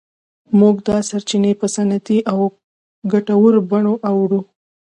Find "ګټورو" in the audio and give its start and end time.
3.11-3.59